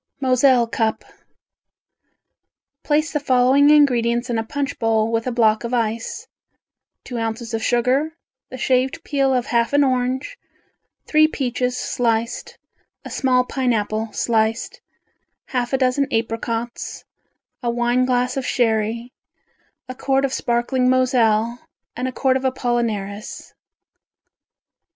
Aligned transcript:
Moselle 0.19 0.65
Cup 0.65 1.05
Place 2.81 3.13
the 3.13 3.19
following 3.19 3.69
ingredients 3.69 4.31
in 4.31 4.39
a 4.39 4.43
punch 4.43 4.79
bowl, 4.79 5.11
with 5.11 5.27
a 5.27 5.31
block 5.31 5.63
of 5.63 5.75
ice, 5.75 6.25
two 7.03 7.19
ounces 7.19 7.53
of 7.53 7.61
sugar, 7.63 8.17
the 8.49 8.57
shaved 8.57 9.03
peel 9.03 9.31
of 9.31 9.45
half 9.45 9.73
an 9.73 9.83
orange, 9.83 10.39
three 11.05 11.27
peaches 11.27 11.77
sliced, 11.77 12.57
a 13.05 13.11
small 13.11 13.43
pineapple 13.43 14.11
sliced, 14.11 14.81
half 15.49 15.71
a 15.71 15.77
dozen 15.77 16.11
apricots, 16.11 17.05
a 17.61 17.69
wine 17.69 18.03
glass 18.03 18.35
of 18.35 18.43
sherry, 18.43 19.13
a 19.87 19.93
quart 19.93 20.25
of 20.25 20.33
sparkling 20.33 20.89
Moselle 20.89 21.59
and 21.95 22.07
a 22.07 22.11
quart 22.11 22.35
of 22.37 22.43
apollinaris. 22.43 23.53